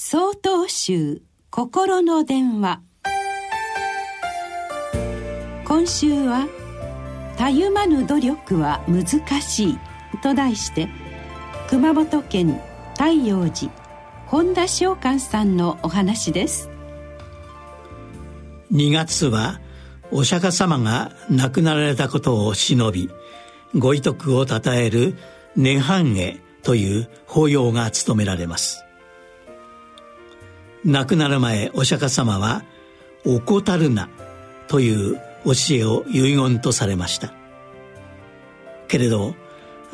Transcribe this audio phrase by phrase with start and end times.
[0.00, 2.80] 総統集心の電話。
[5.64, 6.46] 今週は
[7.36, 9.78] 「たゆまぬ努力は難しい」
[10.22, 10.88] と題して
[11.68, 12.60] 熊本県
[12.92, 13.72] 太陽寺
[14.28, 16.70] 本田翔寛さんのお話です。
[18.72, 19.60] 2月は
[20.12, 23.10] お釈迦様が亡くなられたことを忍び
[23.74, 25.18] ご遺徳をたたえる
[25.58, 28.87] 「涅槃会」という法要が務められます。
[30.84, 32.62] 亡くなる前お釈迦様は
[33.24, 34.08] 「怠るな」
[34.68, 37.32] という教えを遺言とされました。
[38.86, 39.34] けれど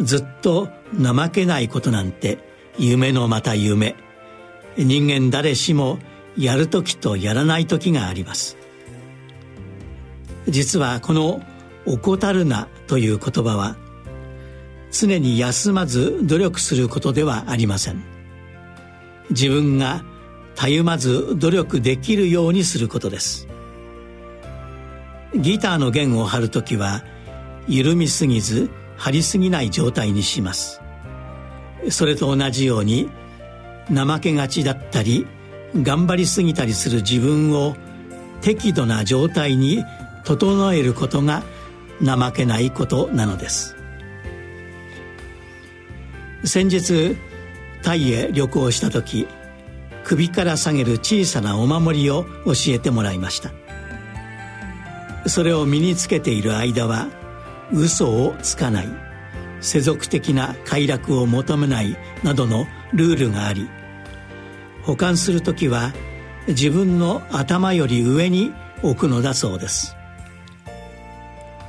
[0.00, 2.38] ずっと怠けないことなんて
[2.78, 3.96] 夢のまた夢。
[4.76, 6.00] 人間誰しも
[6.36, 8.56] やる時とやらない時があります。
[10.48, 11.42] 実はこの
[11.86, 13.76] 「怠るな」という言葉は
[14.90, 18.02] 常に休まず努力することではありません。
[19.30, 20.04] 自分が
[20.54, 23.48] たゆまず努力できるようにすることです。
[25.36, 27.02] ギターの弦を張る時は
[27.66, 30.80] 緩みすぎず張りすぎない状態にします。
[31.90, 33.10] それと同じように
[33.92, 35.26] 怠けがちだったり
[35.82, 37.76] 頑張りすぎたりする自分を
[38.40, 39.84] 適度な状態に
[40.24, 41.42] 整えることが
[42.02, 43.76] 怠けないことなのです。
[46.44, 47.16] 先日
[47.82, 49.26] タイへ旅行した時
[50.04, 53.52] 首から下げる小さなお守りを教えてもらいました。
[55.26, 57.08] それを身につけている間は
[57.72, 58.88] 嘘をつかない
[59.60, 63.68] 世俗的な快楽を求めないなどのルールがあり
[64.82, 65.92] 保管する時は
[66.46, 69.96] 自分の頭より上に置くのだそうです。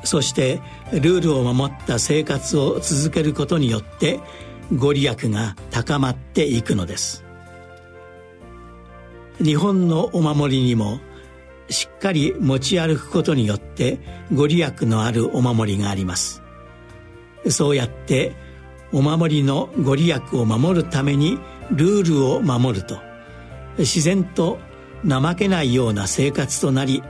[0.03, 4.19] そしてルールを守った生活を続けることによって
[4.75, 7.24] ご利益が高まっていくのです。
[9.44, 11.00] 日本のお守りにも
[11.69, 14.00] しっかり持ち歩くことによって
[14.33, 16.41] ご利益のあるお守りがあります。
[17.50, 18.35] そうやって
[18.91, 21.38] お守りのご利益を守るために
[21.72, 23.00] ルールを守ると
[23.78, 24.59] 自然と
[25.07, 27.03] 怠けないような生活となり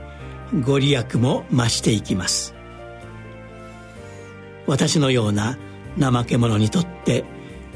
[0.64, 2.54] ご利益も増していきます。
[4.66, 5.56] 私のような
[5.98, 7.24] 怠け者にとって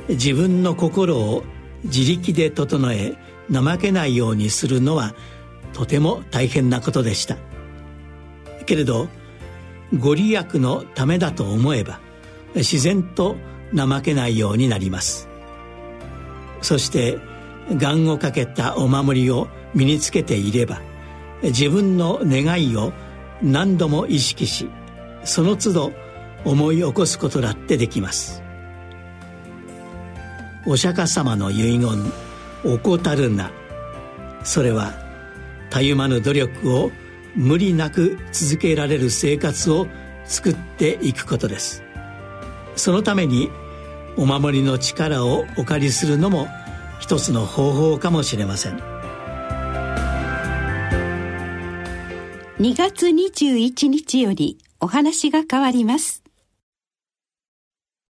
[0.09, 1.45] 自分の心を
[1.85, 3.15] 自力で整え
[3.53, 5.15] 怠けないようにするのは
[5.73, 7.37] とても大変なことでした。
[8.67, 9.09] けれど
[9.99, 12.01] ご利益のためだと思えば
[12.55, 13.37] 自然と
[13.75, 15.29] 怠けないようになります。
[16.63, 17.19] そして
[17.73, 20.81] 願をかけたお守りを身につけていれば
[21.43, 22.93] 自分の願いを
[23.43, 24.69] 何度も意識し
[25.25, 25.93] その都度
[26.45, 28.43] 思い起こすことだってできます。
[30.67, 32.13] お釈迦様の遺言
[32.65, 33.53] 怠るな。
[34.43, 34.95] それは
[35.71, 36.91] たゆまぬ努力を
[37.35, 39.87] 無理なく続けられる生活を
[40.25, 41.83] 作っていくことです。
[42.77, 43.51] そのために
[44.17, 46.49] お守りの力をお借りするのも
[46.99, 48.79] 一つの方法かもしれません。
[52.61, 56.23] 2月21日よりお話が変わります。